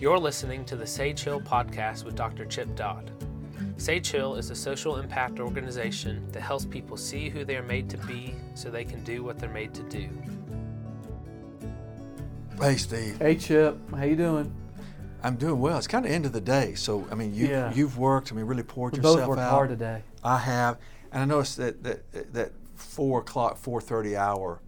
[0.00, 2.44] You're listening to the Sage Hill podcast with Dr.
[2.44, 3.10] Chip Dodd.
[3.76, 7.88] Sage Hill is a social impact organization that helps people see who they are made
[7.90, 10.08] to be so they can do what they're made to do.
[12.60, 13.18] Hey, Steve.
[13.18, 13.76] Hey, Chip.
[13.90, 14.52] How you doing?
[15.22, 15.78] I'm doing well.
[15.78, 17.72] It's kind of end of the day, so I mean, you Yeah.
[17.74, 18.32] you've worked.
[18.32, 19.50] I mean, really poured We yourself both worked out.
[19.50, 20.02] hard today.
[20.24, 20.78] I have,
[21.12, 24.60] and I noticed that that that four o'clock, four thirty hour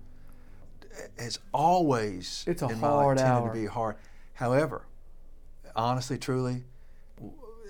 [1.18, 3.54] is always It's a in my hard life, tended hour.
[3.54, 3.96] to be hard.
[4.34, 4.86] However,
[5.76, 6.64] honestly, truly,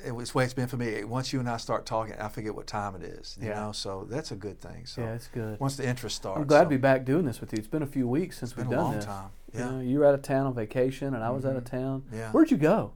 [0.05, 1.05] it was the way it's been for me.
[1.05, 3.37] Once you and I start talking, I forget what time it is.
[3.41, 3.61] You Yeah.
[3.67, 4.87] know, so that's a good thing.
[4.87, 5.61] So Yeah, it's good.
[5.61, 7.59] once the interest starts, I'm glad so to be back doing this with you.
[7.59, 9.05] It's been a few weeks since It's been we've a done long this.
[9.05, 9.31] time.
[9.53, 9.71] You, Yeah.
[9.71, 12.05] know, you were out of town on vacation, and I was out of town.
[12.13, 12.31] Yeah.
[12.33, 12.93] Where'd you go?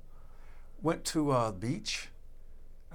[0.83, 2.09] Went to uh, the beach,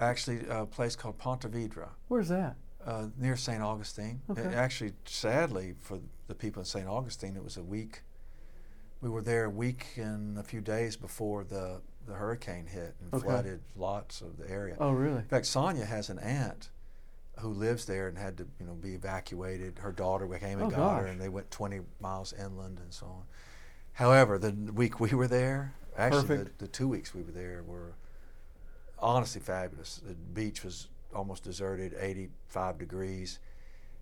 [0.00, 1.88] actually, a place called Ponte Vedra.
[2.08, 2.56] Where's that?
[2.86, 3.62] uh, near St.
[3.62, 4.22] Augustine.
[4.30, 4.40] Okay.
[4.40, 6.88] It actually, sadly, for the people in St.
[6.88, 8.00] Augustine, it was a week.
[9.02, 13.12] We were there a week and a few days before the, the hurricane hit and
[13.12, 13.24] Okay.
[13.26, 14.76] flooded lots of the area.
[14.80, 15.18] Oh, really?
[15.18, 16.70] In fact, Sonia has an aunt
[17.40, 19.78] who lives there and had to, you know, be evacuated.
[19.80, 23.04] Her daughter came and Oh, got her, and they went 20 miles inland and so
[23.06, 23.22] on.
[23.92, 27.92] However, the week we were there, actually, the, the two weeks we were there were
[29.00, 30.00] honestly fabulous.
[30.06, 33.38] The beach was almost deserted, 85 degrees,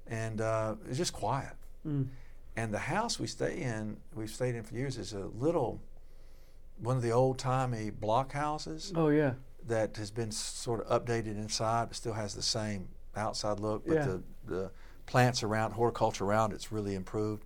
[0.06, 1.54] and uh, it was just quiet.
[1.86, 2.08] Mm.
[2.56, 5.80] And the house we stay in, we've stayed in for years, is a little,
[6.80, 9.34] one of the old timey block houses Oh, yeah.
[9.66, 13.86] that has been sort of updated inside, but still has the same outside look.
[13.86, 14.04] But Yeah.
[14.06, 14.70] the, the
[15.06, 17.44] plants around, horticulture around it's really improved.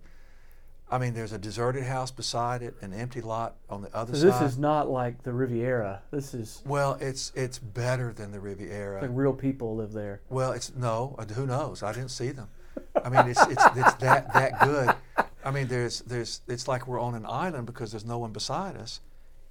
[0.93, 4.25] I mean, there's a deserted house beside it, an empty lot on the other So
[4.27, 4.45] this side.
[4.45, 6.03] is not like the Riviera.
[6.11, 9.01] This is well, it's it's better than the Riviera.
[9.01, 10.21] like real people live there.
[10.29, 11.15] Well, it's no.
[11.17, 11.81] uh, Who knows?
[11.81, 12.47] I didn't see them.
[13.03, 14.93] I mean, it's it's, it's that that good.
[15.43, 18.77] I mean, there's there's it's like we're on an island because there's no one beside
[18.77, 19.01] us,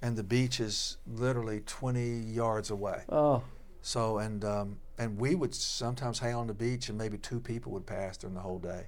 [0.01, 3.01] and the beach is literally 20 yards away.
[3.09, 3.43] Oh,
[3.81, 7.73] So and um, and we would sometimes hang on the beach, and maybe two people
[7.73, 8.87] would pass during the whole day.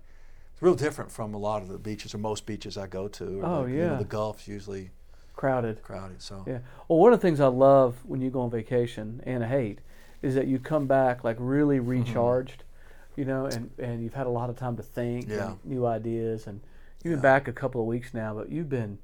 [0.55, 3.41] It's real different from a lot of the beaches or most beaches I go to.
[3.41, 3.97] Or Oh, the, you know, yeah.
[3.97, 4.91] the Gulf's usually
[5.35, 5.81] crowded.
[5.83, 6.21] crowded.
[6.21, 6.59] So Yeah.
[6.87, 9.79] Well, one of the things I love when you go on vacation and I hate
[10.21, 11.89] is that you come back like really Mm-hmm.
[11.89, 12.63] recharged,
[13.17, 15.51] you know, and, and you've had a lot of time to think Yeah.
[15.51, 16.47] and new ideas.
[16.47, 16.61] And
[17.03, 17.21] you've been Yeah.
[17.21, 18.99] back a couple of weeks now, but you've been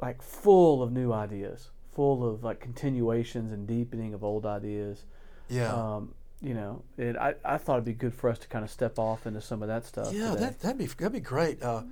[0.00, 5.04] like full of new ideas, full of like continuations and deepening of old ideas.
[5.48, 5.70] yeah.
[5.74, 8.70] Um, you know, and I, I thought it'd be good for us to kind of
[8.70, 10.12] step off into some of that stuff.
[10.12, 10.40] Yeah, today.
[10.40, 11.62] that that'd be that'd be great.
[11.62, 11.82] Uh,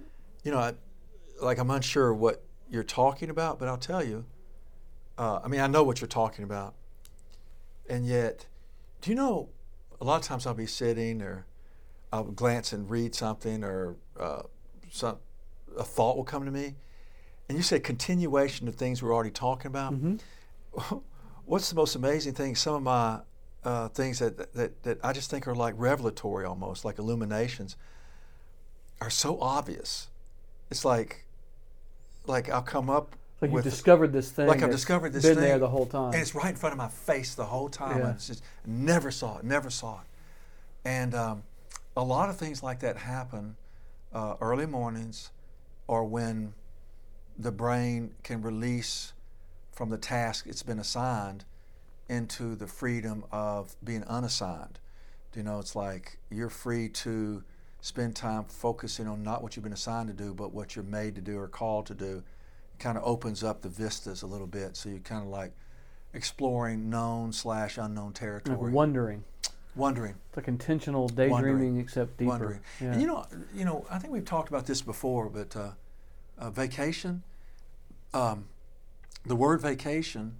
[0.44, 0.75] you know, I,
[1.41, 4.25] like I'm unsure what you're talking about, but I'll tell you.
[5.19, 6.75] Uh, I mean, I know what you're talking about,
[7.88, 8.47] and yet,
[9.00, 9.48] do you know?
[10.00, 11.47] A lot of times I'll be sitting, or
[12.12, 14.42] I'll glance and read something, or uh,
[14.91, 15.19] some
[15.78, 16.74] a thought will come to me,
[17.48, 19.94] and you say continuation of things we're already talking about.
[21.44, 22.54] What's the most amazing thing?
[22.54, 23.20] Some of my
[23.65, 27.77] uh, things that, that that I just think are like revelatory, almost like illuminations
[29.00, 30.09] are so obvious.
[30.71, 31.25] It's like,
[32.27, 34.47] like I'll come up like you discovered this thing.
[34.47, 36.12] like I've discovered this been thing Been there the whole time.
[36.12, 37.99] and it's right in front of my face the whole time.
[37.99, 38.11] Yeah.
[38.11, 40.06] I just never saw it, never saw it,
[40.84, 41.43] and um,
[41.97, 43.56] a lot of things like that happen
[44.12, 45.31] uh, early mornings,
[45.87, 46.55] or when
[47.39, 49.12] the brain can release
[49.72, 51.45] from the task it's been assigned
[52.09, 54.79] into the freedom of being unassigned.
[55.35, 57.43] You know, it's like you're free to
[57.81, 61.15] spend time focusing on not what you've been assigned to do, but what you're made
[61.15, 62.23] to do or called to do.
[62.75, 65.53] It kind of opens up the vistas a little bit, so you're kind of like
[66.15, 69.25] exploring known slash unknown like territory, wondering.
[69.75, 72.29] wondering, It's like intentional daydreaming, except deeper.
[72.29, 72.61] wondering.
[72.81, 72.93] Yeah.
[72.93, 73.25] And you know,
[73.55, 75.71] you know, I think we've talked about this before, but uh,
[76.39, 77.23] uh, vacation.
[78.13, 78.47] Um,
[79.25, 80.37] the word vacation,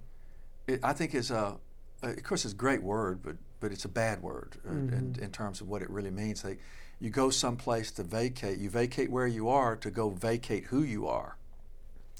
[0.67, 1.57] it, I think is a,
[2.01, 5.31] of course, it's a great word, but but it's a bad word uh, in, in
[5.31, 6.43] terms of what it really means.
[6.43, 6.59] Like,
[6.99, 8.59] you go someplace to vacate.
[8.59, 11.37] You vacate where you are to go vacate who you are.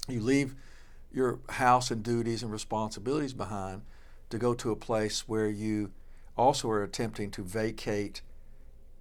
[0.08, 0.54] You leave
[1.12, 3.82] your house and duties and responsibilities behind
[4.30, 5.92] to go to a place where you
[6.36, 8.22] also are attempting to vacate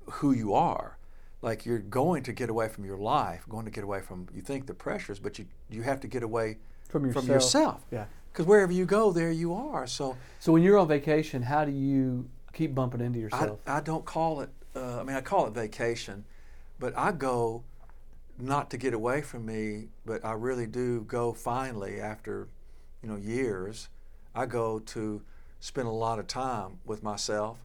[0.06, 0.98] who you are.
[1.42, 4.42] Like you're going to get away from your life, going to get away from you
[4.42, 6.58] think the pressures, but you you have to get away
[6.94, 7.26] From yourself.
[7.26, 7.86] from yourself.
[7.92, 8.06] Yeah.
[8.32, 9.86] Because wherever you go, there you are.
[9.88, 13.60] So So when you're on vacation, how do you keep bumping into yourself?
[13.68, 14.50] I don't call it.
[14.76, 16.24] Uh, I mean, I call it vacation,
[16.80, 17.64] but I go
[18.38, 22.48] not to get away from me, but I really do go finally after,
[23.02, 23.90] you know, years.
[24.36, 25.22] I go to
[25.60, 27.60] spend a lot of time with myself,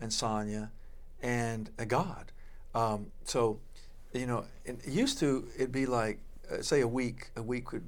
[0.00, 0.70] and Sonia
[1.22, 2.32] and God.
[2.74, 3.58] Um, so,
[4.12, 6.18] you know, it used to it'd be like
[6.50, 7.84] uh, say a week, a week would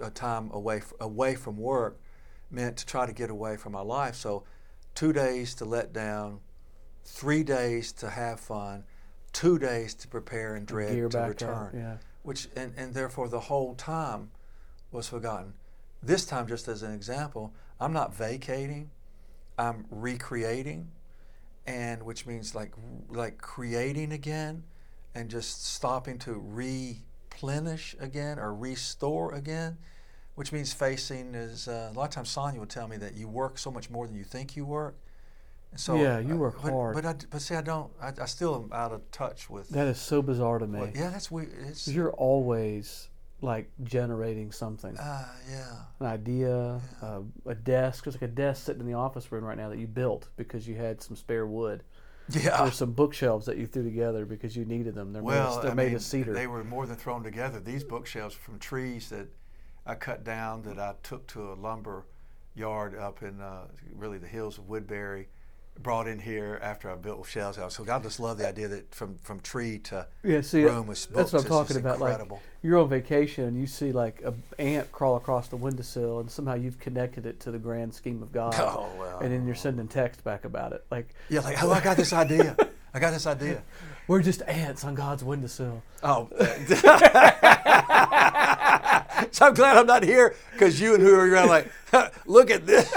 [0.00, 2.00] a time away f- away from work
[2.50, 4.14] meant to try to get away from my life.
[4.14, 4.44] So,
[4.94, 6.40] two days to let down,
[7.04, 8.84] three days to have fun,
[9.32, 11.66] two days to prepare and dread Gear to return.
[11.66, 11.74] up.
[11.74, 11.96] Yeah.
[12.22, 14.30] Which and, and therefore the whole time
[14.92, 15.54] was forgotten.
[16.02, 18.90] This time, just as an example, I'm not vacating,
[19.58, 20.90] I'm recreating,
[21.66, 22.72] and which means like
[23.08, 24.64] like creating again,
[25.14, 26.34] and just stopping to
[27.40, 29.78] replenish again or restore again,
[30.34, 33.28] which means facing is uh, a lot of times Sonia would tell me that you
[33.28, 34.96] work so much more than you think you work.
[35.70, 36.94] And so Yeah, you uh, work but, hard.
[36.94, 37.90] But I, but see, I don't.
[38.00, 39.68] I, I still am out of touch with.
[39.70, 40.80] That is so bizarre to me.
[40.80, 41.52] what- yeah, that's weird.
[41.66, 43.08] It's you're always
[43.42, 45.76] like generating something, uh, yeah.
[46.00, 48.04] an idea, uh, a desk.
[48.04, 50.68] There's like a desk sitting in the office room right now that you built because
[50.68, 51.82] you had some spare wood.
[52.32, 52.62] Yeah.
[52.62, 55.12] There's some bookshelves that you threw together because you needed them.
[55.12, 56.32] They're Well, made, they're I made mean, of cedar.
[56.32, 57.60] They were more than thrown together.
[57.60, 59.28] These bookshelves from trees that
[59.86, 62.06] I cut down that I took to a lumber
[62.54, 65.28] yard up in uh, really the hills of Woodbury,
[65.82, 67.72] brought in here after I built Shell's out.
[67.72, 71.08] So God just loved the idea that from, from tree to yeah, see, room with
[71.08, 71.96] that's what I'm talking about.
[71.96, 72.36] incredible.
[72.36, 76.30] Like you're on vacation and you see like a ant crawl across the windowsill, and
[76.30, 78.54] somehow you've connected it to the grand scheme of God.
[78.58, 79.18] Oh, well.
[79.20, 82.12] And then you're sending text back about it, like Yeah, like, oh, I got this
[82.12, 82.56] idea.
[82.92, 83.62] I got this idea.
[84.08, 85.82] we're just ants on God's windowsill.
[86.02, 86.28] Oh.
[89.30, 91.70] so I'm glad I'm not here because you and who are around like,
[92.26, 92.92] look at this.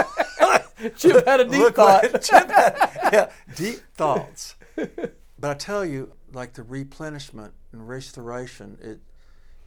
[0.97, 2.11] Chip had a deep Look thought.
[2.11, 2.89] what Chip had.
[3.13, 4.55] Yeah, deep thoughts.
[4.75, 8.99] But I tell you, like the replenishment and restoration, it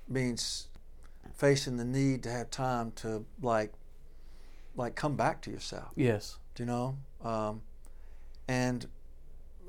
[0.08, 0.68] means
[1.36, 3.72] facing the need to have time to like,
[4.74, 5.92] like come back to yourself.
[5.96, 6.38] yes.
[6.54, 6.96] Do you know?
[7.22, 7.60] Um,
[8.48, 8.86] and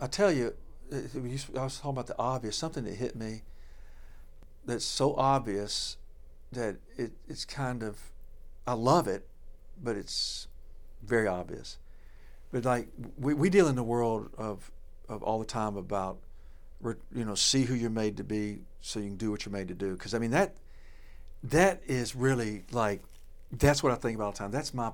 [0.01, 0.53] I tell you,
[0.89, 2.55] it- it I was talking about the obvious.
[2.55, 3.43] Something that hit me
[4.65, 5.97] that's so obvious
[6.53, 8.11] that it, it's kind of,
[8.65, 9.27] I love it,
[9.81, 10.47] but it's
[11.03, 11.77] very obvious.
[12.51, 14.71] But like we, we deal in the world of,
[15.09, 16.17] of all the time about,
[16.83, 19.67] you know, see who you're made to be so you can do what you're made
[19.67, 19.93] to do.
[19.93, 20.55] Because I mean that,
[21.43, 23.01] that is really like,
[23.51, 24.51] that's what I think about all the time.
[24.51, 24.91] That's my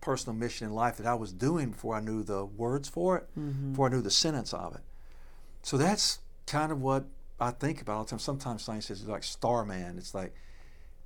[0.00, 3.28] personal mission in life that I was doing before I knew the words for it,
[3.38, 3.72] mm-hmm.
[3.72, 4.82] before I knew the sentence of it.
[5.62, 7.04] So that's kind of what
[7.40, 8.18] I think about all the time.
[8.18, 9.98] Sometimes science says it's like Starman.
[9.98, 10.34] It's like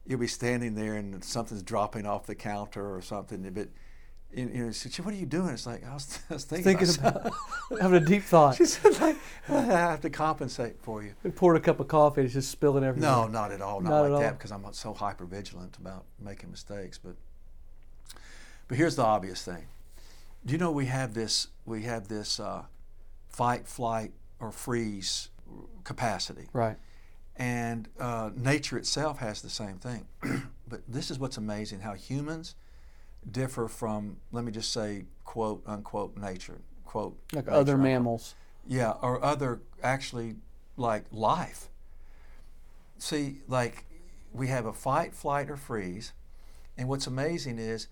[0.06, 3.48] you'll be standing there and something's dropping off the counter or something.
[3.50, 3.68] But
[4.34, 5.50] you know, she said, what are you doing?
[5.50, 7.16] It's like I was, I was thinking, Thinking about.
[7.26, 7.34] about
[7.82, 8.56] having a deep thought.
[8.56, 9.16] she said, like,
[9.48, 11.14] I have to compensate for you.
[11.22, 13.08] We poured a cup of coffee and it's just spilling everything.
[13.10, 13.80] No, not at all.
[13.80, 14.20] Not, Not at like all.
[14.20, 16.98] that because I'm so hyper vigilant about making mistakes.
[16.98, 17.14] But
[18.68, 19.66] but here's the obvious thing.
[20.46, 22.64] Do you know we have this we have this uh,
[23.28, 25.28] fight, flight, or freeze
[25.84, 26.76] capacity, Right.
[27.36, 30.06] and uh, nature itself has the same thing.
[30.68, 32.54] but this is what's amazing: how humans
[33.30, 38.34] differ from, let me just say, quote unquote, nature, quote Like nature, other mammals.
[38.66, 40.36] Yeah, or other actually
[40.76, 41.68] like life.
[42.98, 43.84] See, like
[44.32, 46.12] we have a fight, flight, or freeze,
[46.76, 47.88] and what's amazing is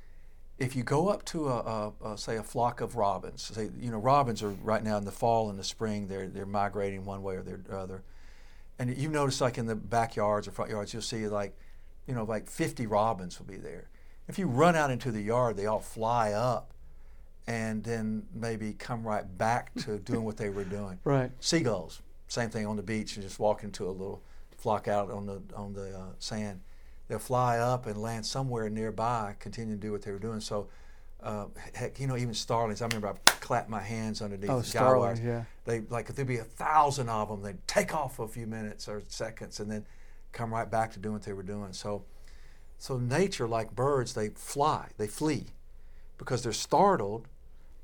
[0.59, 3.91] if you go up to a, a, a say a flock of robins, say you
[3.91, 7.23] know robins are right now in the fall and the spring they're they're migrating one
[7.23, 8.03] way or the other,
[8.79, 11.57] and you notice like in the backyards or front yards you'll see like
[12.07, 13.89] you know like 50 robins will be there.
[14.31, 16.71] If you run out into the yard, they all fly up
[17.49, 21.01] and then maybe come right back to doing what they were doing.
[21.03, 21.33] Right.
[21.41, 24.23] Seagulls, same thing on the beach and just walk into a little
[24.57, 26.61] flock out on the on the uh, sand.
[27.09, 30.39] They'll fly up and land somewhere nearby, continue to do what they were doing.
[30.39, 30.69] So,
[31.25, 32.83] uh, heck, you know, even starlings.
[32.83, 35.19] I remember I clapped my hands underneath Oh, the guy wires.
[35.19, 35.43] starlings, yeah.
[35.65, 38.47] They like if there'd be a thousand of them, they'd take off for a few
[38.47, 39.85] minutes or seconds and then
[40.31, 41.73] come right back to doing what they were doing.
[41.73, 42.05] So,
[42.81, 45.49] so nature, like birds, they fly, they flee
[46.17, 47.29] because they're startled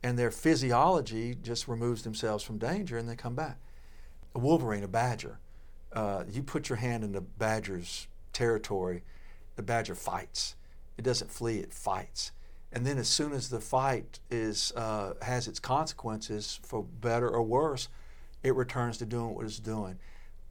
[0.02, 3.58] and their physiology just removes themselves from danger and they come back.
[4.34, 5.38] A wolverine, a badger,
[5.92, 9.02] uh, you put your hand in the badger's territory,
[9.56, 10.56] the badger fights.
[10.96, 12.32] It doesn't flee, it fights.
[12.72, 17.42] And then as soon as the fight is uh, has its consequences for better or
[17.42, 17.88] worse,
[18.42, 19.98] it returns to doing what it's doing.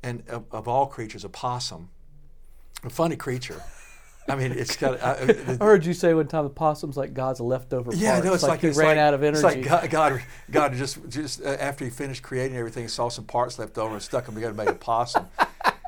[0.03, 1.89] And of, of all creatures, a possum,
[2.83, 3.63] a funny creature.
[4.27, 5.01] I mean, it's got.
[5.03, 8.43] I, I heard you say one time the possum's like God's leftover yeah, no, it's
[8.43, 9.45] like, he it's ran like- out of energy.
[9.45, 13.25] It's like God, God, God just just uh, after he finished creating everything, saw some
[13.25, 15.27] parts left over and stuck them together and made a possum.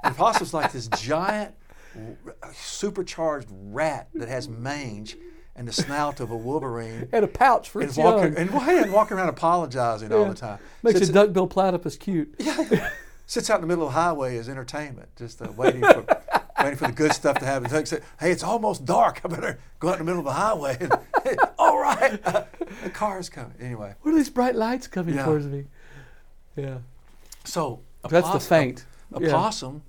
[0.04, 1.56] and the possum's like this giant,
[2.54, 5.18] supercharged rat that has mange,
[5.56, 7.10] and the snout of a wolverine.
[7.14, 8.50] And a pouch for and its walking young.
[8.50, 10.60] and, and walking around apologizing all the time.
[10.84, 12.36] Makes Sits- a duckbill platypus cute.
[12.40, 12.90] yeah,
[13.26, 16.06] sits out in the middle of the highway as entertainment, just uh, waiting for
[16.68, 17.70] waiting for the good stuff to happen.
[17.72, 19.22] They say, "Hey, it's almost dark.
[19.24, 20.78] I better go out in the middle of the highway."
[21.28, 23.52] And, all right, the car's coming.
[23.60, 25.26] Anyway, What are these bright lights coming Yeah.
[25.26, 25.66] towards me?
[26.56, 26.78] Yeah.
[27.44, 28.86] so a That's the poss- feint.
[29.14, 29.32] A, Yeah.
[29.32, 29.82] possum,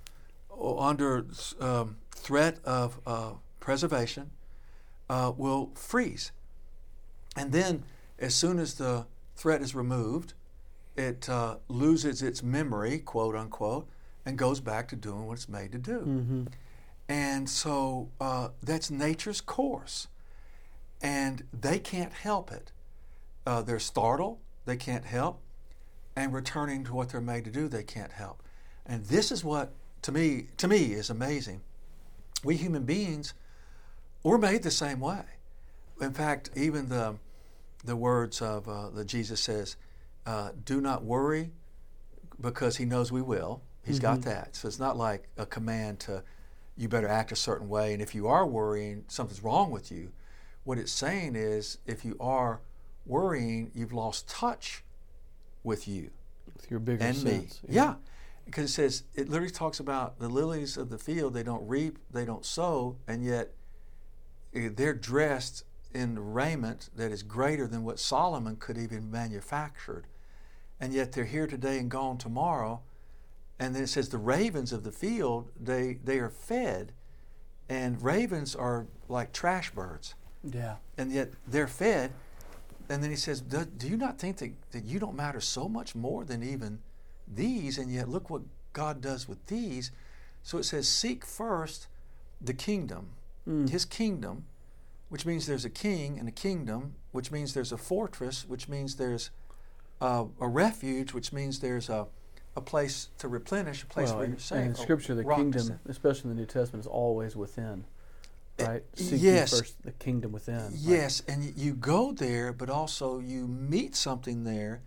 [0.50, 1.25] uh, under
[1.61, 4.30] um, threat of uh, preservation,
[5.08, 6.32] uh, will freeze,
[7.37, 7.85] and then
[8.18, 9.06] as soon as the
[9.37, 10.35] threat is removed,
[10.97, 13.87] it uh, loses its memory, quote unquote,
[14.26, 15.99] and goes back to doing what it's made to do.
[16.00, 16.44] Mm-hmm.
[17.09, 20.09] And so uh, that's nature's course.
[21.00, 22.73] And they can't help it.
[23.47, 25.41] Uh, they're startled, they can't help.
[26.15, 28.43] And returning to what they're made to do, they can't help.
[28.85, 29.73] And this is what,
[30.03, 31.62] to me, to me is amazing.
[32.45, 33.35] We human beings,
[34.23, 35.23] we're made the same way.
[36.00, 37.17] In fact, even the,
[37.85, 39.77] the words of uh, that Jesus says,
[40.27, 41.50] uh, do not worry
[42.41, 43.62] because he knows we will.
[43.85, 44.55] He's got that.
[44.55, 46.23] So it's not like a command to
[46.78, 47.92] you better act a certain way.
[47.92, 50.12] And if you are worrying, something's wrong with you.
[50.64, 52.61] What it's saying is if you are
[53.04, 54.85] worrying, you've lost touch
[55.64, 56.11] with you
[56.54, 57.30] With your bigger and me.
[57.30, 57.61] sense.
[57.68, 57.94] Yeah.
[58.44, 61.99] Because it says, it literally talks about the lilies of the field, they don't reap,
[62.11, 63.50] they don't sow, and yet
[64.54, 70.06] eh, they're dressed in raiment that is greater than what Solomon could even manufactured.
[70.80, 72.82] And yet they're here today and gone tomorrow.
[73.59, 76.93] And then it says the ravens of the field, they, they are fed.
[77.69, 80.77] And ravens are like trash birds Yeah.
[80.97, 82.12] and yet they're fed.
[82.88, 85.69] And then he says, Do, do you not think that, that you don't matter so
[85.69, 86.79] much more than even
[87.27, 87.77] these?
[87.77, 89.91] And yet look what God does with these.
[90.43, 91.88] So it says, Seek first
[92.41, 93.11] the kingdom,
[93.69, 94.45] his kingdom,
[95.09, 98.97] which means there's a king and a kingdom, which means there's a fortress, which means
[98.97, 99.31] there's
[100.00, 102.07] uh, a refuge, which means there's a,
[102.59, 104.67] a place to replenish, a place Well, where you're safe.
[104.67, 107.85] in Scripture, the kingdom, especially in the New Testament, is always within.
[108.59, 108.83] Eh, right?
[108.95, 109.57] Seek ye yes.
[109.57, 110.73] first the kingdom within.
[110.75, 114.83] Yes, and you go there, but also you meet something there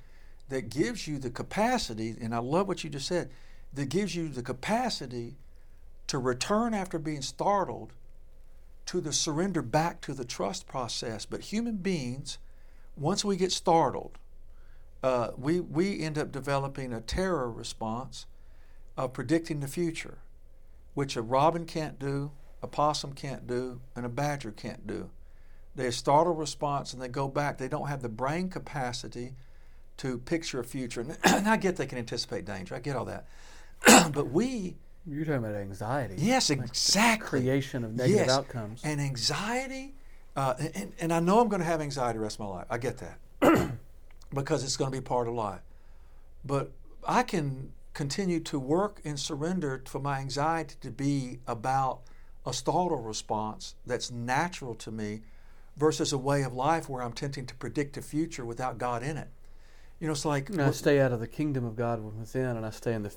[0.50, 3.32] that gives you the capacity, and I love what you just said,
[3.74, 5.38] that gives you the capacity
[6.08, 7.94] to return after being startled
[8.88, 11.25] to the surrender back to the trust process.
[11.25, 12.38] But human beings,
[12.98, 14.18] once we get startled,
[15.03, 18.25] uh, we, we end up developing a terror response
[18.98, 20.20] of predicting the future,
[20.93, 22.31] which a robin can't do,
[22.62, 25.10] a possum can't do, and a badger can't do.
[25.75, 27.58] They startle response and they go back.
[27.58, 29.34] They don't have the brain capacity
[29.98, 31.01] to picture a future.
[31.01, 32.75] And, and I get they can anticipate danger.
[32.75, 33.25] I get all that.
[34.13, 34.75] but we,
[35.08, 36.15] You're talking about anxiety.
[36.17, 37.39] yes, Like exactly.
[37.41, 38.29] creation of negative Yes.
[38.29, 38.81] outcomes.
[38.84, 39.96] And anxiety,
[40.36, 42.67] uh, and, and I know I'm going to have anxiety the rest of my life.
[42.70, 43.17] I get that
[44.34, 45.62] because it's going to be part of life.
[46.44, 46.72] But
[47.08, 52.02] I can continue to work and surrender for my anxiety to be about
[52.46, 55.22] a startle response that's natural to me
[55.78, 59.18] versus a way of life where I'm tempting to predict a future without God in
[59.18, 59.28] it.
[60.00, 62.66] You know, it's like And I stay out of the kingdom of God within, and
[62.66, 63.14] I stay in the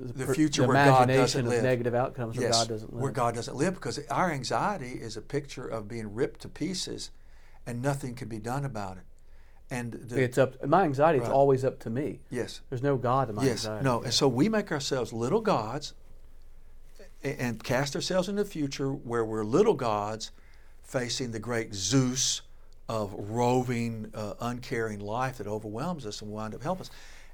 [0.00, 1.62] The future the where God imagination doesn't of live.
[1.62, 3.02] negative outcomes where yes, God doesn't live.
[3.02, 7.10] where God doesn't live, because our anxiety is a picture of being ripped to pieces,
[7.66, 9.04] and nothing can be done about it.
[9.70, 10.64] And the, it's up.
[10.66, 11.32] My anxiety is Right.
[11.32, 12.20] always up to me.
[12.30, 13.84] yes, There's no God in my yes, anxiety.
[13.84, 15.92] no, and so we make ourselves little gods,
[17.22, 20.30] a- and cast ourselves in the future where we're little gods,
[20.82, 22.40] facing the great Zeus
[22.88, 26.90] of roving, uh, uncaring life that overwhelms us and wind up helping us.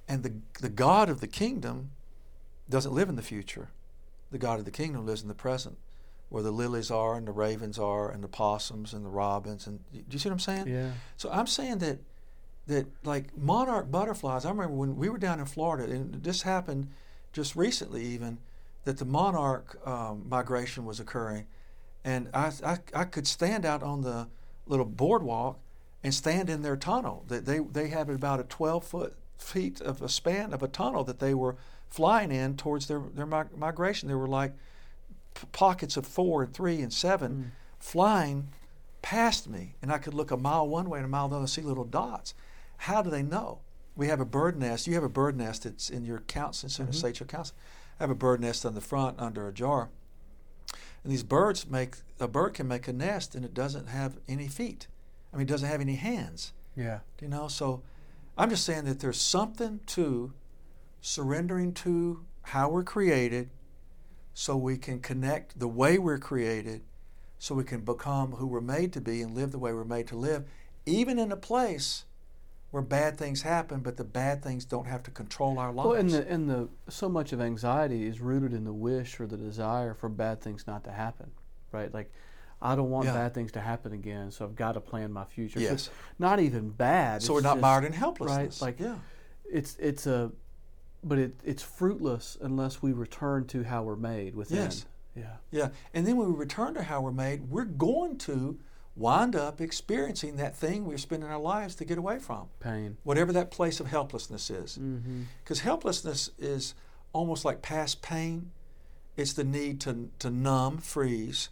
[0.08, 1.90] And the the God of the kingdom
[2.68, 3.68] doesn't live in the future.
[4.32, 5.78] The God of the kingdom lives in the present,
[6.30, 9.66] where the lilies are and the ravens are and the possums and the robins.
[9.68, 10.66] And do you see what I'm saying?
[10.66, 10.90] Yeah.
[11.16, 12.00] So I'm saying that
[12.66, 14.44] that like monarch butterflies.
[14.44, 16.88] I remember when we were down in Florida, and this happened
[17.32, 18.38] just recently, even
[18.84, 21.46] that the monarch um, migration was occurring,
[22.04, 24.28] and I, I I could stand out on the
[24.66, 25.58] little boardwalk
[26.02, 27.24] and stand in their tunnel.
[27.28, 31.04] That they they have about a 12 foot feet of a span of a tunnel
[31.04, 31.56] that they were
[31.88, 34.08] flying in towards their their mig- migration.
[34.08, 34.52] There were like
[35.34, 38.48] p- pockets of four and three and seven flying
[39.02, 41.42] past me, and I could look a mile one way and a mile the other
[41.42, 42.34] and see little dots.
[42.78, 43.60] How do they know?
[43.96, 44.86] We have a bird nest.
[44.86, 47.00] You have a bird nest that's in your counseling center, Mhm.
[47.00, 47.58] Sage Hill Counseling.
[47.98, 49.90] I have a bird nest on the front under a jar.
[51.04, 54.48] And these birds make, a bird can make a nest and it doesn't have any
[54.48, 54.88] feet.
[55.32, 56.52] I mean, it doesn't have any hands.
[56.74, 57.00] Yeah.
[57.20, 57.82] You know, so
[58.36, 60.32] I'm just saying that there's something to
[61.00, 63.50] surrendering to how we're created
[64.32, 66.82] so we can connect the way we're created
[67.38, 70.08] so we can become who we're made to be and live the way we're made
[70.08, 70.48] to live,
[70.86, 72.04] even in a place
[72.74, 75.86] where bad things happen, but the bad things don't have to control our lives.
[75.88, 79.28] Well, and the and the so much of anxiety is rooted in the wish or
[79.28, 81.30] the desire for bad things not to happen,
[81.70, 81.94] right?
[81.94, 82.10] Like,
[82.60, 83.12] I don't want Yeah.
[83.12, 85.60] bad things to happen again, so I've got to plan my future.
[85.60, 85.72] Yes.
[85.72, 87.22] it's not even bad.
[87.22, 88.60] so we're not just- mired in helplessness.
[88.60, 88.66] right?
[88.66, 88.96] Like yeah.
[89.48, 90.32] it's it's a,
[91.04, 94.56] but it it's fruitless unless we return to how we're made within.
[94.64, 94.84] Yes.
[95.14, 95.36] Yeah.
[95.52, 95.68] Yeah.
[95.92, 98.58] And then when we return to how we're made, we're going to
[98.96, 102.96] wind up experiencing that thing we're spending our lives to get away from, Pain.
[103.02, 104.78] whatever that place of helplessness is.
[104.78, 105.22] Mm-hmm.
[105.42, 106.74] Because helplessness is
[107.12, 108.50] almost like past pain.
[109.16, 111.48] It's the need to, to numb, freeze,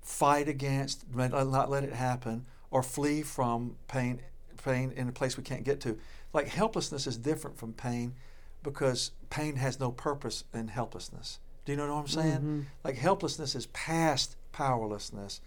[0.00, 4.20] fight against, not let it happen, or flee from pain,
[4.62, 5.98] pain in a place we can't get to.
[6.32, 8.14] Like helplessness is different from pain
[8.62, 11.38] because pain has no purpose in helplessness.
[11.64, 12.40] Do you know what I'm saying?
[12.40, 12.64] Mhm.
[12.82, 15.40] Like helplessness is past powerlessness.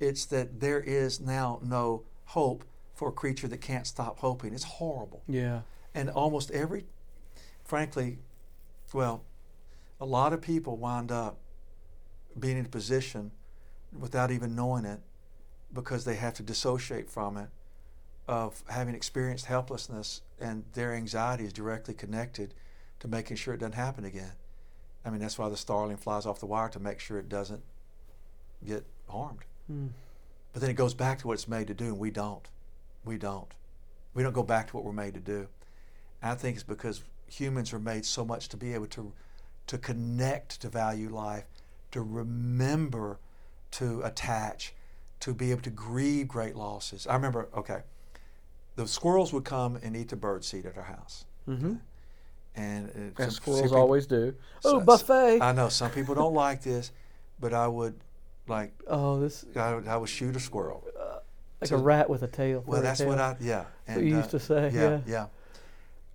[0.00, 2.64] It's that there is now no hope
[2.94, 4.54] for a creature that can't stop hoping.
[4.54, 5.22] It's horrible.
[5.28, 5.62] Yeah.
[5.94, 6.86] And almost every,
[7.64, 8.18] frankly,
[8.92, 9.24] well,
[10.00, 11.38] a lot of people wind up
[12.38, 13.32] being in a position
[13.98, 15.00] without even knowing it
[15.72, 17.48] because they have to dissociate from it
[18.26, 22.54] of having experienced helplessness and their anxiety is directly connected
[23.00, 24.32] to making sure it doesn't happen again.
[25.04, 27.62] I mean, that's why the starling flies off the wire to make sure it doesn't
[28.64, 29.44] get harmed.
[29.70, 29.88] Mm.
[30.52, 32.46] But then it goes back to what it's made to do, and we don't.
[33.04, 33.48] We don't.
[34.14, 35.46] We don't go back to what we're made to do.
[36.22, 39.12] And I think it's because humans are made so much to be able to
[39.66, 41.44] to connect to value life,
[41.92, 43.18] to remember,
[43.72, 44.72] to attach,
[45.20, 47.06] to be able to grieve great losses.
[47.06, 47.82] I remember, okay,
[48.76, 51.26] the squirrels would come and eat the bird seed at our house.
[51.46, 51.74] Mm-hmm.
[52.56, 54.34] And it, As some- squirrels people- always do.
[54.64, 55.42] Oh, so- buffet.
[55.42, 56.90] I know some people don't like this,
[57.38, 57.94] but I would
[58.48, 60.84] like oh, this I would, I would shoot a squirrel.
[60.98, 61.18] Uh,
[61.60, 62.62] like So- a rat with a tail.
[62.66, 63.08] Well, that's tail.
[63.08, 63.64] what I yeah.
[63.86, 65.00] what you used uh, to say, yeah.
[65.06, 65.26] yeah.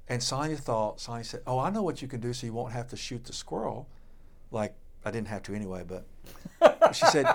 [0.09, 2.73] And Sonia thought Sonia said, "Oh, I know what you can do, so you won't
[2.73, 3.87] have to shoot the squirrel."
[4.51, 6.05] Like I didn't have to anyway, but
[6.95, 7.25] she said,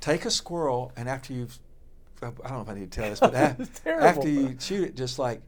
[0.00, 1.58] "Take a squirrel, and after you've
[2.22, 4.06] I don't know if I need to tell this, but a- It's terrible.
[4.06, 5.40] after you shoot it, just like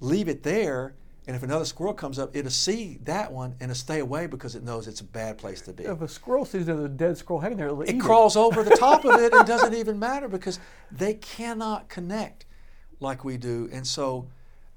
[0.00, 0.94] leave it there."
[1.26, 4.56] And if another squirrel comes up, it'll see that one and it'll stay away because
[4.56, 5.84] it knows it's a bad place to be.
[5.84, 8.74] If a squirrel sees a dead squirrel hanging there, it'll eat It crawls over the
[8.76, 10.58] top of it and doesn't even matter because
[10.90, 12.44] they cannot connect
[12.98, 13.68] like we do.
[13.72, 14.26] And so,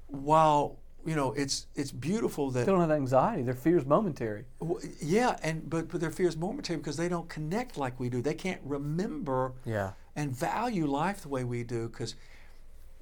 [0.06, 3.42] while you know it's it's beautiful that They don't have anxiety.
[3.42, 4.44] Their fear is momentary.
[4.60, 8.08] w- yeah, and but, but their fear is momentary because they don't connect like we
[8.08, 8.22] do.
[8.22, 9.92] They can't remember Yeah.
[10.14, 11.88] and value life the way we do.
[11.88, 12.14] Because,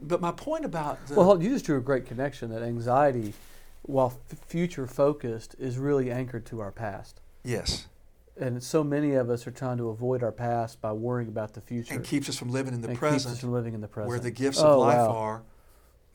[0.01, 3.35] but my point about the Well, you just drew a great connection that anxiety,
[3.83, 7.21] while f- future focused, is really anchored to our past.
[7.43, 7.87] yes,
[8.37, 11.61] And so many of us are trying to avoid our past by worrying about the
[11.61, 11.95] future.
[11.95, 13.39] and keeps us from living in the and keeps us present.
[13.41, 14.09] from living in the present.
[14.09, 15.11] where the gifts Oh, of life wow.
[15.17, 15.43] are,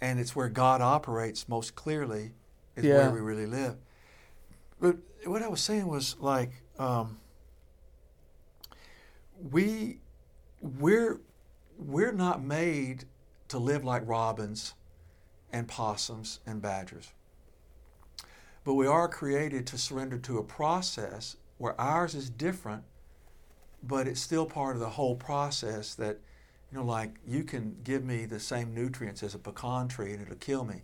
[0.02, 2.34] and it's where God operates most clearly,
[2.76, 2.98] is Yeah.
[2.98, 3.78] where we really live.
[4.82, 7.20] But what I was saying was like, um,
[9.52, 10.00] we
[10.62, 11.20] we're
[11.78, 13.06] we're not made
[13.50, 14.74] to live like robins
[15.52, 17.12] and possums and badgers.
[18.64, 22.84] But we are created to surrender to a process where ours is different,
[23.84, 26.20] but it's still part of the whole process that
[26.72, 30.22] you know, like you can give me the same nutrients as a pecan tree and
[30.22, 30.84] it'll kill me.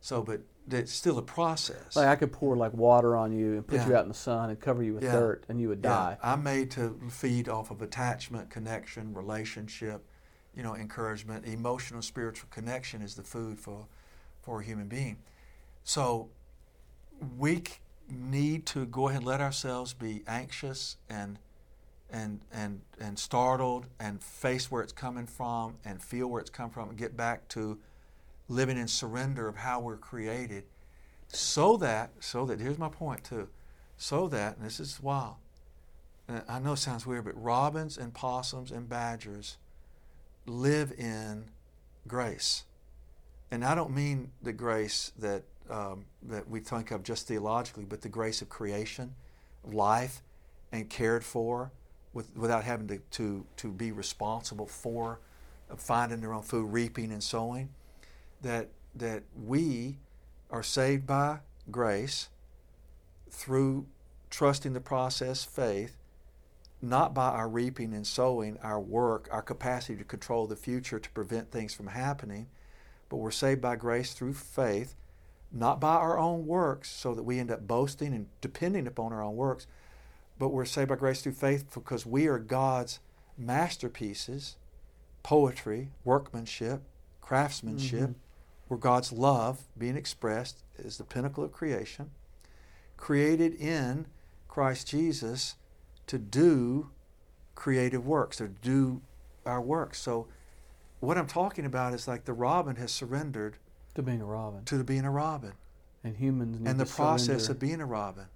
[0.00, 0.40] So, but
[0.70, 1.96] it's still a process.
[1.96, 3.88] Like I could pour like water on you and put Yeah.
[3.88, 5.12] you out in the sun and cover you with Yeah.
[5.12, 6.18] dirt, and you would Yeah, die.
[6.22, 10.06] I'm made to feed off of attachment, connection, relationship,
[10.54, 11.44] you know, encouragement.
[11.46, 13.86] Emotional, spiritual connection is the food for,
[14.42, 15.18] for a human being.
[15.84, 16.28] So
[17.38, 17.62] we
[18.10, 21.38] need to go ahead and let ourselves be anxious and
[22.10, 26.70] and and and startled and face where it's coming from and feel where it's come
[26.70, 27.78] from and get back to
[28.48, 30.64] living in surrender of how we're created
[31.28, 33.48] so that so that here's my point too
[33.98, 35.36] so that and this is wild
[36.48, 39.58] i know it sounds weird but robins and possums and badgers
[40.48, 41.44] live in
[42.06, 42.64] grace.
[43.50, 48.00] And i don't mean the grace that um, that we think of just theologically but
[48.00, 49.14] the grace of creation
[49.64, 50.22] life
[50.72, 51.70] and cared for
[52.14, 55.20] with, without having to, to, to be responsible for
[55.76, 57.68] finding their own food reaping and sowing
[58.40, 59.98] that that we
[60.50, 61.38] are saved by
[61.70, 62.28] grace
[63.30, 63.86] through
[64.30, 65.97] trusting the process, faith,
[66.80, 71.10] not by our reaping and sowing, our work, our capacity to control the future to
[71.10, 72.46] prevent things from happening,
[73.08, 74.94] but we're saved by grace through faith,
[75.50, 79.22] not by our own works, so that we end up boasting and depending upon our
[79.22, 79.66] own works,
[80.38, 83.00] but we're saved by grace through faith because we are God's
[83.36, 84.56] masterpieces,
[85.22, 86.82] poetry, workmanship,
[87.20, 88.14] craftsmanship, Mhm.
[88.68, 92.10] where God's love being expressed is the pinnacle of creation,
[92.96, 94.06] created in
[94.48, 95.56] Christ Jesus
[96.08, 96.90] to do
[97.54, 99.00] creative works, to do
[99.46, 99.94] our work.
[99.94, 100.26] So,
[101.00, 103.56] what I'm talking about is like the robin has surrendered
[103.94, 104.64] To being a robin.
[104.64, 105.52] to being a robin
[106.04, 107.52] And humans need and the process surrender.
[107.52, 108.26] of being a robin.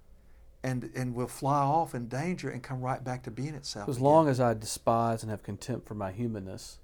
[0.65, 3.89] And, and will fly off in danger and come right back to being itself.
[3.89, 4.05] As again.
[4.05, 6.79] long as I despise and have contempt for my humanness,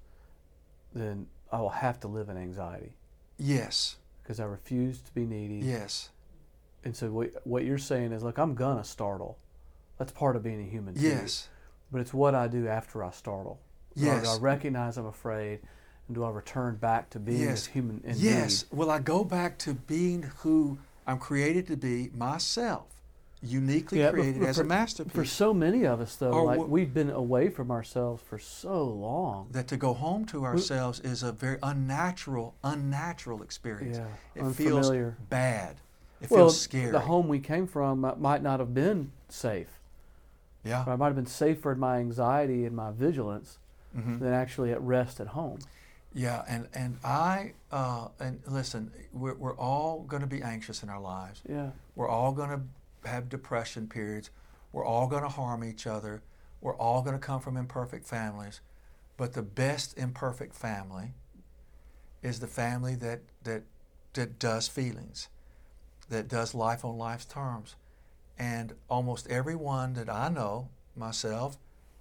[0.94, 2.92] then I will have to live in anxiety
[3.38, 5.64] yes, because I refuse to be needy.
[5.66, 6.10] yes,
[6.84, 9.38] And so what, what you're saying is, look, I'm gonna startle.
[10.00, 10.94] That's part of being a human.
[10.94, 11.02] too.
[11.02, 11.48] yes,
[11.92, 13.58] But it's what I do after I startle.
[13.94, 15.60] Do I- Do I recognize I'm afraid,
[16.08, 17.66] and do I return back to being Yes.
[17.66, 18.64] human in Yes.
[18.72, 22.86] Will I go back to being who I'm created to be myself,
[23.42, 25.12] uniquely Yeah, created for- as a masterpiece?
[25.12, 28.82] For so many of us, though, Or like we've been away from ourselves for so
[28.82, 29.48] long.
[29.50, 33.98] that to go home to ourselves is a very unnatural, unnatural experience.
[33.98, 35.10] Yeah, it unfamiliar.
[35.18, 35.76] feels bad.
[36.22, 36.90] It well, feels scary.
[36.90, 39.76] the home we came from might not have been safe.
[40.64, 40.84] Yeah.
[40.86, 43.58] I might have been safer in my anxiety and my vigilance
[43.96, 44.20] Mhm.
[44.20, 45.58] than actually at rest at home.
[46.12, 50.88] Yeah, and and I uh, and listen, we're we're all going to be anxious in
[50.88, 51.42] our lives.
[51.48, 51.70] Yeah.
[51.94, 54.30] We're all going to have depression periods.
[54.72, 56.22] We're all going to harm each other.
[56.60, 58.60] We're all going to come from imperfect families.
[59.16, 61.14] But the best imperfect family
[62.22, 63.62] is the family that, that,
[64.12, 65.28] that does feelings,
[66.08, 67.76] that does life on life's terms.
[68.40, 71.58] And almost everyone that I know, myself,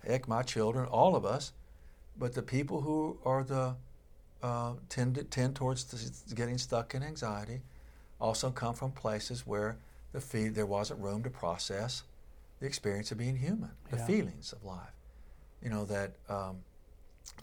[0.08, 1.52] heck, my children, all of us,
[2.18, 3.76] but the people who are the
[4.42, 7.60] uh, tend to, tend towards the, getting stuck in anxiety
[8.22, 9.76] also come from places where
[10.14, 12.04] the fee, there wasn't room to process
[12.62, 14.06] the experience of being human, the Yeah.
[14.06, 14.94] feelings of life.
[15.62, 16.64] You know that um,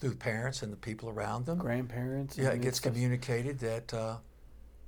[0.00, 1.59] through parents and the people around them.
[1.59, 2.38] Grandparents.
[2.38, 4.16] Yeah, it gets communicated that uh,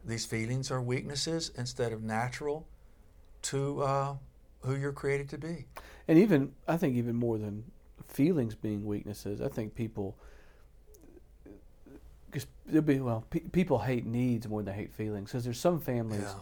[0.03, 2.67] these feelings are weaknesses instead of natural
[3.43, 4.15] to uh,
[4.63, 5.67] who you're created to be.
[6.07, 7.65] And even, I think, even more than
[8.09, 10.17] feelings being weaknesses, I think people,
[12.31, 15.31] because there'll be, well, pe- people hate needs more than they hate feelings.
[15.31, 16.35] Because there's some families Yeah.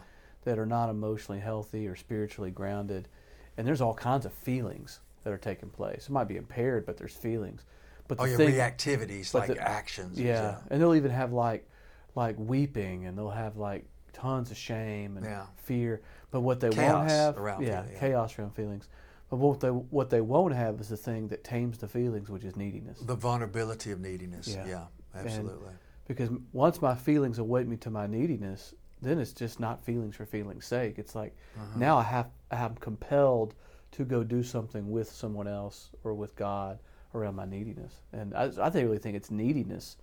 [0.44, 3.08] that are not emotionally healthy or spiritually grounded,
[3.56, 6.04] and there's all kinds of feelings that are taking place.
[6.08, 7.64] It might be impaired, but there's feelings.
[8.08, 10.20] But Oh, the yeah, thing, reactivities like the- actions.
[10.20, 11.68] yeah, and they'll even have like,
[12.14, 15.46] like weeping, and they'll have like tons of shame and Yeah.
[15.56, 16.00] fear.
[16.36, 17.98] But what they won't have, around yeah, feeling, yeah.
[17.98, 18.88] chaos around feelings.
[19.30, 22.44] But what they what they won't have is the thing that tames the feelings, which
[22.44, 23.00] is neediness.
[23.00, 24.46] The vulnerability of neediness.
[24.46, 24.66] Yeah.
[24.66, 25.72] Yeah, absolutely.
[26.06, 30.26] Because once my feelings awake me to my neediness, then it's just not feelings for
[30.26, 30.98] feeling's sake.
[30.98, 31.78] It's like Uh-huh.
[31.78, 33.54] now I have I am compelled
[33.92, 36.78] to go do something with someone else or with God
[37.14, 38.02] around my neediness.
[38.12, 39.96] And I, I really think it's neediness,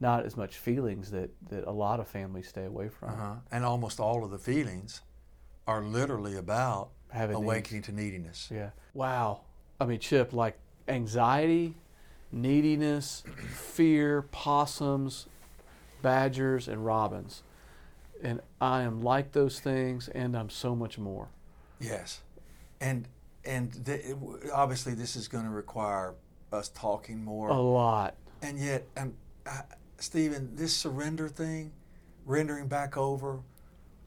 [0.00, 3.10] not as much feelings that, that a lot of families stay away from.
[3.10, 3.34] Uh-huh.
[3.52, 5.02] And almost all of the feelings
[5.66, 7.44] are literally about Having needs.
[7.44, 8.48] awakening to neediness.
[8.52, 8.70] Yeah.
[8.94, 9.42] Wow.
[9.80, 11.74] I mean, Chip, like anxiety,
[12.30, 13.22] neediness,
[13.54, 15.26] fear, possums,
[16.02, 17.42] badgers, and robins.
[18.22, 21.28] And I am like those things, and I'm so much more.
[21.80, 22.22] Yes,
[22.80, 23.08] and
[23.44, 23.72] and
[24.54, 26.14] obviously this is going to require
[26.52, 27.48] us talking more.
[27.48, 28.14] A lot.
[28.40, 29.62] And yet, um, uh,
[29.98, 31.72] Stephen, this surrender thing,
[32.24, 33.40] rendering back over,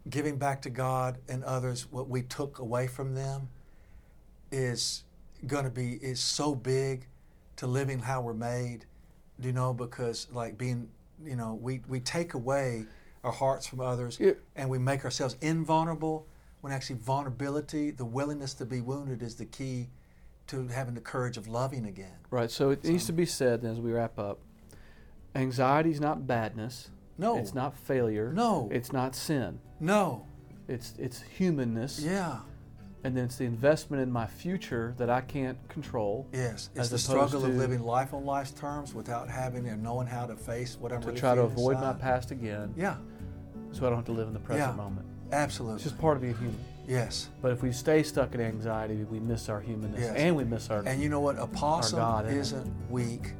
[0.10, 3.50] giving back to God and others what we took away from them,
[4.52, 5.04] is
[5.48, 7.08] going to be is so big
[7.58, 8.86] to living how we're made.
[9.42, 10.90] You know, because like being,
[11.24, 12.86] you know, we we take away
[13.24, 14.34] our hearts from others, Yeah.
[14.56, 16.28] and we make ourselves invulnerable.
[16.62, 19.90] When actually vulnerability, the willingness to be wounded, is the key
[20.48, 22.16] to having the courage of loving again.
[22.32, 22.50] Right.
[22.50, 24.40] So it needs to be said as we wrap up
[25.36, 26.90] anxiety is not badness.
[27.18, 27.38] No.
[27.38, 28.32] It's not failure.
[28.34, 28.70] No.
[28.72, 29.60] It's not sin.
[29.80, 30.26] No.
[30.68, 32.00] It's, it's humanness.
[32.00, 32.40] Yeah.
[33.04, 36.28] And then it's the investment in my future that I can't control.
[36.34, 36.70] Yes.
[36.76, 40.36] It's the struggle of living life on life's terms without having and knowing how to
[40.36, 42.96] face what I'm To really try to avoid my past again Yeah.
[43.72, 44.76] so I don't have to live in the present Yeah.
[44.76, 45.06] moment.
[45.32, 45.76] Absolutely.
[45.76, 46.58] It's just part of being human.
[46.88, 47.30] yes.
[47.44, 50.16] But if we stay stuck in anxiety, we miss our humanness Yes.
[50.18, 50.82] and we miss our.
[50.88, 51.38] And you know what?
[51.38, 53.34] A possum God, isn't weak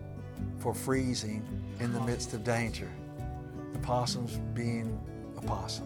[0.60, 1.44] for freezing
[1.80, 2.90] in the midst of danger.
[3.86, 5.00] Possum's being
[5.38, 5.86] a possum.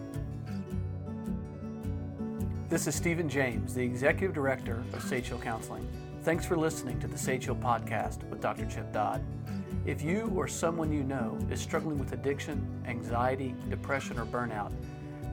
[2.70, 5.86] This is Stephen James, the Executive Director of Sage Hill Counseling.
[6.22, 8.64] Thanks for listening to the Sage Hill Podcast with Dr.
[8.64, 9.22] Chip Dodd.
[9.84, 14.72] If you or someone you know is struggling with addiction, anxiety, depression, or burnout,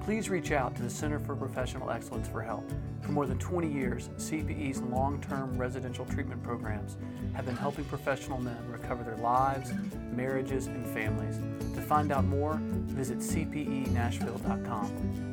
[0.03, 2.69] please reach out to the Center for Professional Excellence for help.
[3.07, 6.97] For more than 20 years, CPE's long term residential treatment programs
[7.35, 9.71] have been helping professional men recover their lives,
[10.11, 11.39] marriages, and families.
[11.75, 15.26] To find out more, visit cpenashville.com.